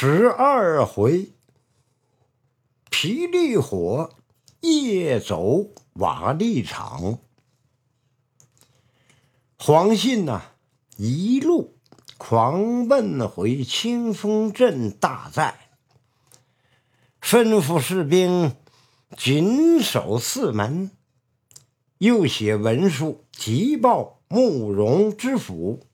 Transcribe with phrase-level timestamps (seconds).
[0.00, 1.32] 十二回，
[2.88, 4.14] 霹雳火
[4.60, 7.18] 夜走瓦砾场。
[9.58, 10.52] 黄信呐，
[10.98, 11.76] 一路
[12.16, 15.68] 狂奔回清风镇大寨，
[17.20, 18.54] 吩咐士兵
[19.16, 20.92] 紧守四门，
[21.98, 25.84] 又写文书急报慕容知府，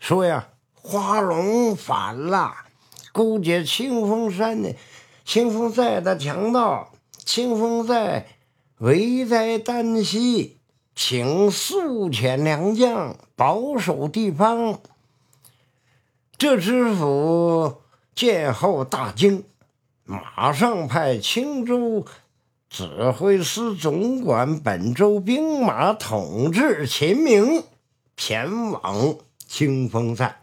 [0.00, 2.65] 说呀，花荣反了。
[3.16, 4.74] 勾结清风山的
[5.24, 6.92] 清风寨的强盗，
[7.24, 8.26] 清风寨
[8.76, 10.58] 危在旦夕，
[10.94, 14.80] 请速遣良将保守地方。
[16.36, 17.76] 这知府
[18.14, 19.44] 见后大惊，
[20.04, 22.04] 马上派青州
[22.68, 27.64] 指挥司总管本州兵马统制秦明
[28.14, 30.42] 前往清风寨。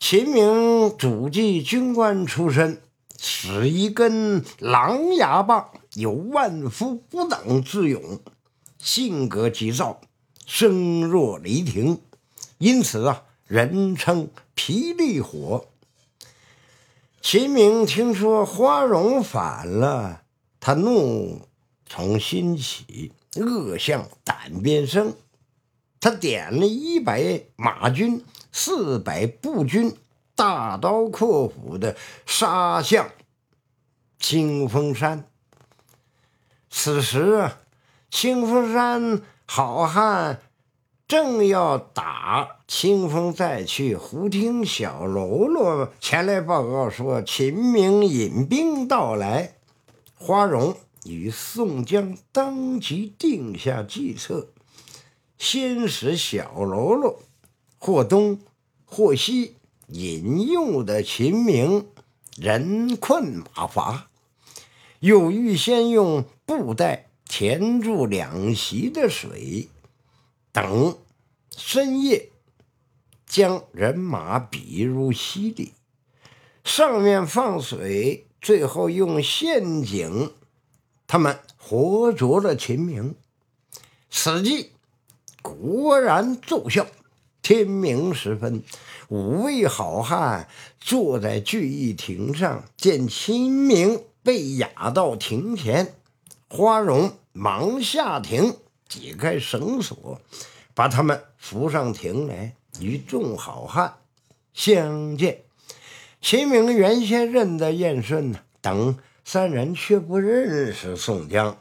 [0.00, 2.80] 秦明祖籍军官出身，
[3.18, 8.18] 使一根狼牙棒，有万夫不挡之勇，
[8.78, 10.00] 性格急躁，
[10.46, 12.00] 声若雷霆，
[12.56, 15.66] 因此啊，人称霹雳火。
[17.20, 20.22] 秦明听说花荣反了，
[20.58, 21.42] 他怒
[21.86, 25.14] 从心起，恶向胆边生，
[26.00, 28.24] 他点了一百马军。
[28.52, 29.96] 四百步军
[30.34, 33.10] 大刀阔斧的杀向
[34.18, 35.24] 清风山。
[36.68, 37.58] 此时啊，
[38.10, 40.40] 清风山好汉
[41.08, 49.54] 正要打清风寨去，忽听小喽啰前来报告说，秦明引兵到来。
[50.14, 54.48] 花荣与宋江当即定下计策，
[55.38, 57.20] 先使小喽啰。
[57.82, 58.38] 或东
[58.84, 59.56] 或西
[59.88, 61.88] 引诱的秦明
[62.36, 64.10] 人困马乏，
[64.98, 69.70] 又预先用布袋填住两席的水，
[70.52, 70.98] 等
[71.56, 72.30] 深夜
[73.26, 75.72] 将人马逼入溪里，
[76.62, 80.34] 上面放水，最后用陷阱，
[81.06, 83.14] 他们活捉了秦明。
[84.10, 84.72] 此计
[85.40, 86.86] 果然奏效。
[87.42, 88.62] 天明时分，
[89.08, 95.94] 五位好汉坐在聚义亭上，见秦明被押到亭前，
[96.48, 98.56] 花荣忙下亭
[98.88, 100.20] 解开绳索，
[100.74, 103.94] 把他们扶上亭来，与众好汉
[104.52, 105.42] 相见。
[106.20, 111.56] 秦明原先认得燕顺，等三人却不认识宋江。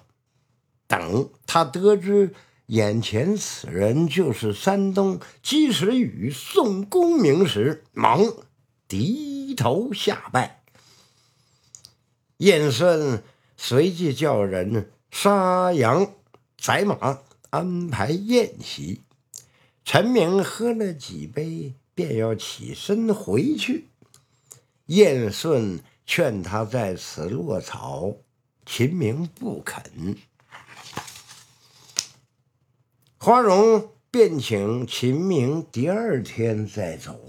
[0.88, 2.34] 等他得知。
[2.70, 8.24] 眼前此人就是山东及时雨宋公明时，忙
[8.88, 10.62] 低头下拜。
[12.38, 13.24] 燕顺
[13.58, 16.14] 随即叫人杀羊
[16.60, 19.02] 宰马，安排宴席。
[19.84, 23.88] 陈明喝了几杯，便要起身回去。
[24.86, 28.14] 燕顺劝他在此落草，
[28.64, 30.16] 秦明不肯。
[33.22, 37.20] 花荣便请秦明第二天再走。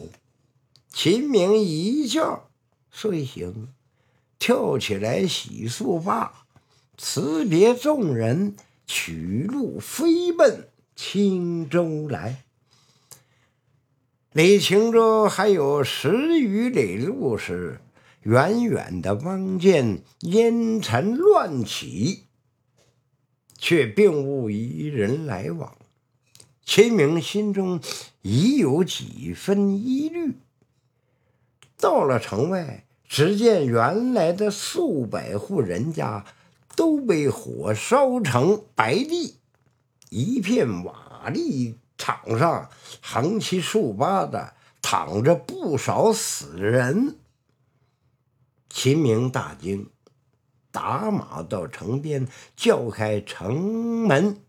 [0.88, 2.48] 秦明一觉
[2.92, 3.70] 睡醒，
[4.38, 6.46] 跳起来洗漱罢，
[6.96, 8.54] 辞别众人，
[8.86, 12.44] 取路飞奔青州来。
[14.32, 17.80] 离青州还有十余里路时，
[18.22, 22.26] 远远的望见烟尘乱起，
[23.58, 25.76] 却并无一人来往。
[26.70, 27.80] 秦明心中
[28.22, 30.36] 已有几分疑虑。
[31.76, 36.24] 到了城外，只见原来的数百户人家
[36.76, 39.38] 都被火烧成白地，
[40.10, 42.70] 一片瓦砾场上
[43.02, 47.16] 横七竖八的躺着不少死人。
[48.68, 49.90] 秦明大惊，
[50.70, 54.44] 打马到城边，叫开城门。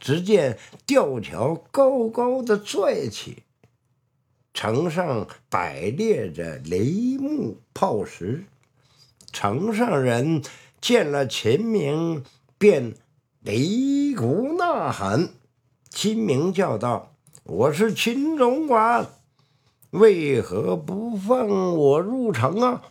[0.00, 3.42] 只见吊桥高高的拽起，
[4.54, 8.44] 城上摆列着雷木炮石。
[9.32, 10.42] 城上人
[10.80, 12.24] 见了秦明，
[12.56, 12.94] 便
[13.44, 15.30] 擂鼓呐喊。
[15.90, 17.14] 秦明叫道
[17.44, 19.06] ：“我是秦总管，
[19.90, 22.82] 为何不放我入城啊？”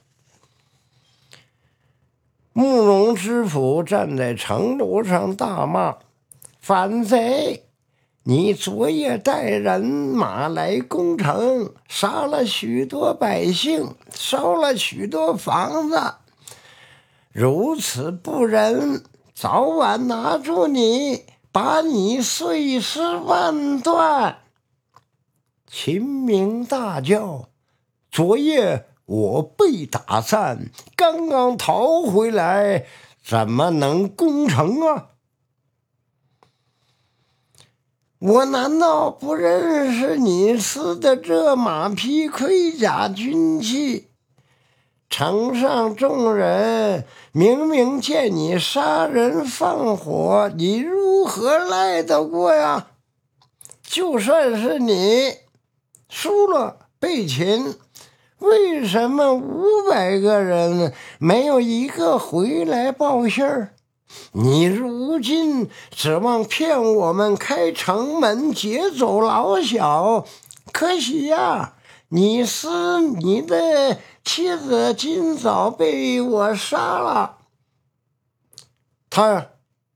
[2.53, 5.97] 慕容知府站在城楼上大骂。
[6.67, 7.63] 反贼！
[8.23, 16.15] 你昨夜带人马来攻城，杀了许多百姓，烧了许多房子，
[17.31, 19.01] 如此不仁，
[19.33, 21.23] 早晚拿住你，
[21.53, 24.39] 把你碎尸万段。”
[25.71, 27.47] 秦明大叫
[28.11, 32.83] ：“昨夜我被打散，刚刚逃回来，
[33.23, 35.11] 怎么能攻城啊？”
[38.19, 44.07] 我难道不认识你撕的这马匹、盔甲、军器？
[45.07, 52.87] 城上众人明明见你杀人放火，你如何赖得过呀？
[53.83, 55.35] 就算是你
[56.09, 57.75] 输了被擒，
[58.39, 63.75] 为什么五百个人没有一个回来报信儿？
[64.31, 70.25] 你如今指望骗我们开城门劫走老小，
[70.71, 71.73] 可惜呀！
[72.09, 72.69] 你是
[73.01, 77.39] 你的妻子今早被我杀了。
[79.09, 79.47] 他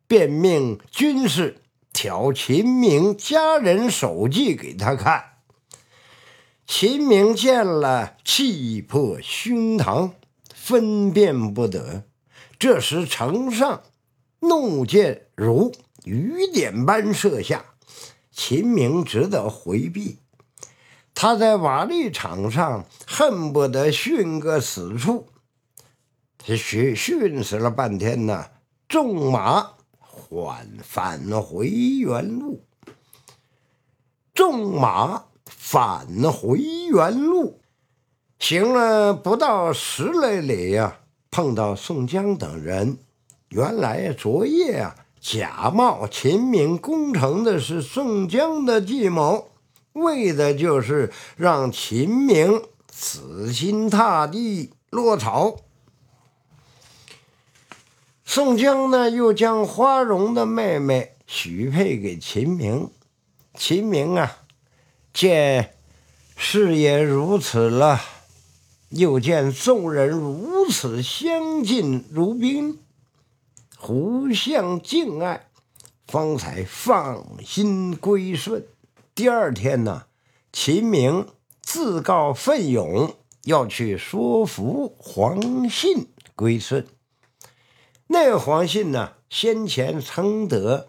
[0.08, 1.62] 便命军士
[1.94, 5.26] 挑秦明家人手记给他看。
[6.68, 10.12] 秦明见了，气破胸膛，
[10.54, 12.04] 分辨不得。
[12.60, 13.84] 这时城上。
[14.42, 15.72] 怒箭如
[16.04, 17.64] 雨点般射下，
[18.32, 20.18] 秦明只得回避。
[21.14, 25.28] 他在瓦砾场上恨不得殉个死处。
[26.38, 28.48] 他训训死了半天呢，
[28.90, 32.66] 纵马缓返回原路。
[34.34, 36.58] 纵马返回
[36.90, 37.62] 原路，
[38.40, 42.98] 行了不到十来里呀，碰到宋江等人。
[43.52, 49.50] 原来昨夜啊，假冒秦明攻城的是宋江的计谋，
[49.92, 55.58] 为的就是让秦明死心塌地落草。
[58.24, 62.90] 宋江呢，又将花荣的妹妹许配给秦明。
[63.56, 64.38] 秦明啊，
[65.14, 65.74] 见
[66.38, 68.00] 事也如此了，
[68.92, 72.80] 又见众人如此相敬如宾。
[73.84, 75.48] 互相敬爱，
[76.06, 78.68] 方才放心归顺。
[79.16, 80.04] 第二天呢，
[80.54, 81.28] 秦明
[81.64, 86.86] 自告奋勇要去说服黄信归顺。
[88.06, 90.88] 那黄信呢，先前曾得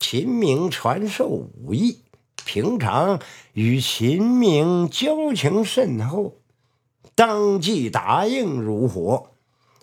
[0.00, 2.02] 秦明传授武艺，
[2.46, 3.20] 平常
[3.52, 6.40] 与秦明交情甚厚，
[7.14, 9.32] 当即答应如火。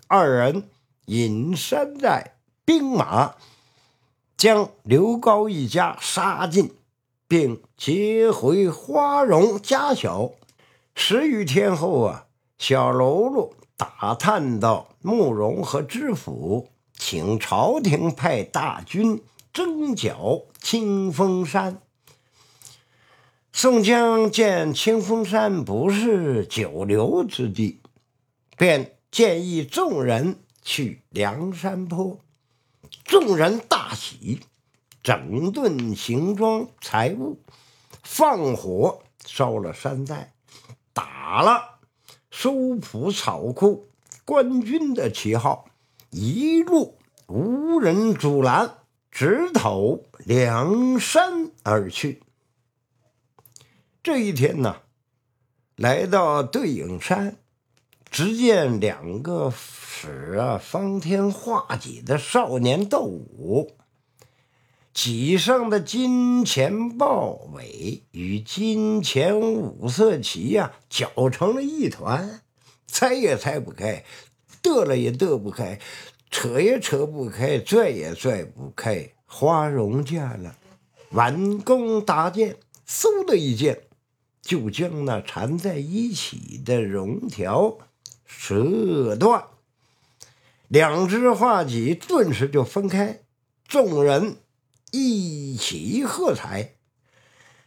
[0.07, 0.68] 二人
[1.06, 2.38] 隐山寨。
[2.69, 3.33] 兵马
[4.38, 6.75] 将刘高一家杀尽，
[7.27, 10.33] 并劫回花荣家小。
[10.94, 12.27] 十余天后啊，
[12.60, 21.81] 小喽啰打探到慕容和知府，请朝廷派大军征剿清风山。
[23.51, 27.81] 宋江见清风山不是久留之地，
[28.56, 32.19] 便建议众人去梁山坡。
[33.09, 34.39] 众人大喜，
[35.01, 37.41] 整顿行装财物，
[38.03, 40.31] 放火烧了山寨，
[40.94, 41.79] 打了
[42.29, 43.89] 收捕草库
[44.25, 45.72] 官军的旗号，
[46.12, 48.77] 一路无人阻拦，
[49.10, 52.22] 直投梁山而去。
[54.03, 54.84] 这一天呢，
[55.75, 57.38] 来到对影山。
[58.12, 63.75] 只见两个使啊方天画戟的少年斗武，
[64.94, 72.42] 戟上的金钱豹尾与金钱五色旗呀搅成了一团，
[72.88, 74.04] 拆也拆不开，
[74.62, 75.80] 得了也得不开，
[76.32, 79.12] 扯也扯不开，拽也拽不开。
[79.28, 80.56] 花荣见了，
[81.12, 83.84] 挽弓搭箭，嗖的一箭，
[84.42, 87.78] 就将那缠在一起的绒条。
[88.29, 89.43] 折断，
[90.67, 93.21] 两只画戟顿时就分开，
[93.67, 94.38] 众人
[94.91, 96.75] 一起喝彩。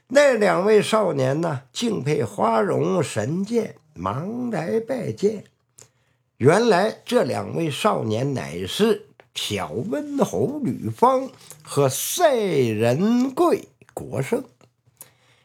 [0.07, 5.45] 那两位少年呢，敬佩花荣神剑，忙来拜见。
[6.37, 11.31] 原来这两位少年乃是小温侯吕方
[11.63, 14.45] 和赛仁贵国胜，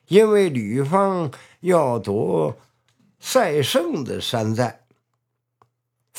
[0.07, 1.31] 因为吕方
[1.61, 2.57] 要夺
[3.19, 4.81] 赛胜的山寨。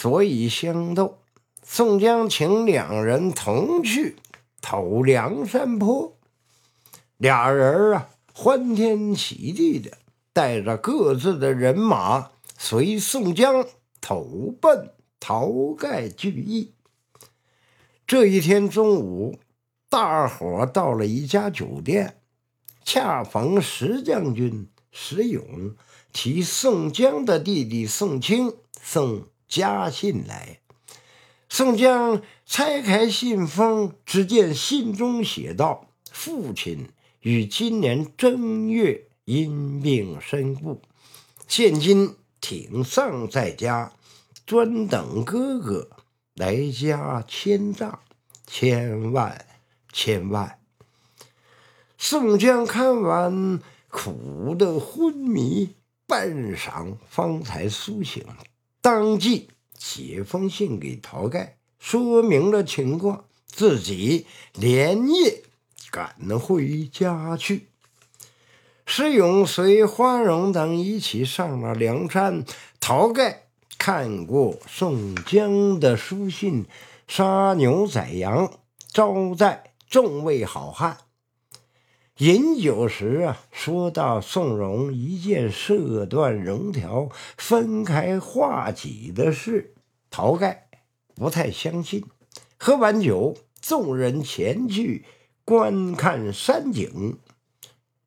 [0.00, 1.18] 所以相斗，
[1.64, 4.14] 宋江请两人同去
[4.60, 6.16] 投梁山坡。
[7.16, 9.98] 俩人啊，欢天喜地的
[10.32, 13.66] 带着各自的人马，随宋江
[14.00, 16.70] 投奔晁盖聚义。
[18.06, 19.40] 这一天中午，
[19.88, 22.20] 大伙到了一家酒店，
[22.84, 25.74] 恰逢石将军石勇
[26.12, 30.60] 提宋江的弟弟宋清送家信来。
[31.48, 36.90] 宋江拆开信封，只见信中写道：“父亲
[37.20, 40.82] 于今年正月因病身故，
[41.46, 43.92] 现今挺丧在家，
[44.44, 45.88] 专等哥哥
[46.34, 47.98] 来家迁葬，
[48.46, 49.46] 千万
[49.92, 50.58] 千万。”
[51.96, 55.74] 宋江看完，苦得昏迷，
[56.06, 58.24] 半晌方才苏醒，
[58.88, 59.50] 当即。
[59.78, 65.42] 写封信给晁盖，说明了情况，自己连夜
[65.90, 67.68] 赶回家去。
[68.86, 72.46] 石勇随花荣等一起上了梁山。
[72.80, 73.42] 晁盖
[73.76, 76.64] 看过宋江的书信，
[77.06, 78.50] 杀牛宰羊，
[78.90, 80.96] 招待众位好汉。
[82.18, 89.74] 饮酒时啊，说到宋荣一件射断绒条、分开画戟的事，
[90.10, 90.68] 晁盖
[91.14, 92.04] 不太相信。
[92.58, 95.04] 喝完酒，众人前去
[95.44, 97.18] 观看山景。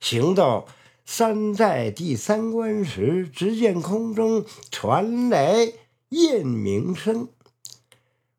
[0.02, 0.66] 行到
[1.06, 5.72] 山寨第三关时，只见空中传来
[6.10, 7.30] 雁鸣声。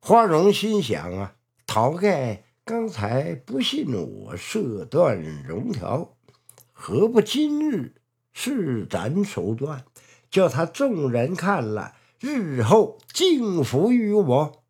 [0.01, 1.35] 花荣心想啊，
[1.67, 2.45] 晁盖。
[2.65, 6.15] 刚才不信我射断绒条，
[6.73, 7.97] 何不今日
[8.33, 9.85] 施展手段，
[10.31, 14.63] 叫他众人看了，日后敬服于我？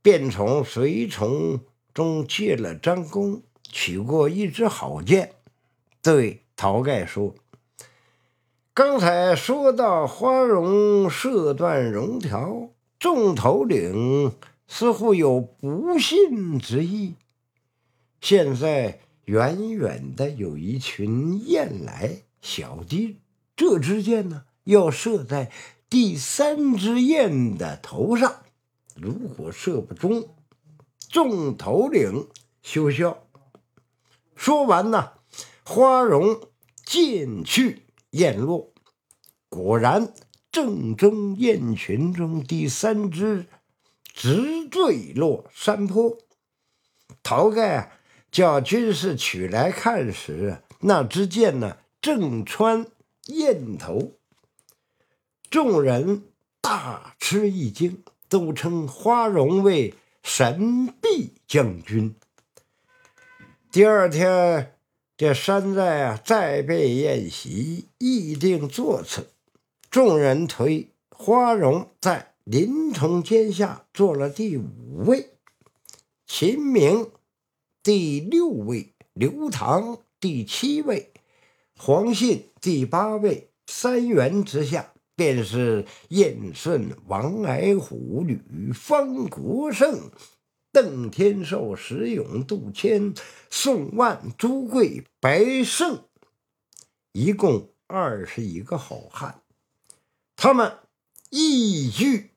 [0.00, 1.60] 便从随从
[1.92, 5.34] 中借了张弓，取过一支好箭，
[6.00, 7.34] 对晁盖说
[8.72, 14.32] ：“刚才说到花荣射断绒条，众头领。”
[14.66, 17.14] 似乎有不信之意。
[18.20, 23.18] 现在远远的有一群雁来，小弟
[23.56, 25.50] 这支箭呢，要射在
[25.90, 28.42] 第三只雁的头上。
[28.94, 30.28] 如果射不中，
[31.10, 32.28] 众头领
[32.62, 33.26] 休笑。
[34.34, 35.12] 说完呢，
[35.64, 36.40] 花荣
[36.84, 38.72] 箭去雁落，
[39.48, 40.12] 果然
[40.50, 43.46] 正中雁群中第三只。
[44.12, 46.18] 直坠落山坡。
[47.22, 47.92] 晁盖
[48.30, 52.86] 叫军士取来看时，那支箭呢，正穿
[53.26, 54.12] 雁头。
[55.50, 56.24] 众人
[56.60, 62.14] 大吃一惊，都称花荣为神臂将军。
[63.70, 64.74] 第二天，
[65.16, 69.30] 这山寨啊再备宴席，议定座次。
[69.90, 72.31] 众人推花荣在。
[72.44, 75.38] 林冲肩下做了第五位，
[76.26, 77.12] 秦明
[77.84, 81.12] 第六位，刘唐第七位，
[81.76, 83.50] 黄信第八位。
[83.68, 90.10] 三员之下，便是燕顺、王矮虎、吕方、国胜、
[90.72, 93.14] 邓天寿、石勇、杜迁、
[93.50, 96.04] 宋万、朱贵、白胜，
[97.12, 99.42] 一共二十一个好汉。
[100.34, 100.78] 他们
[101.30, 102.31] 一举。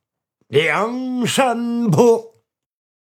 [0.47, 2.34] 梁山泊。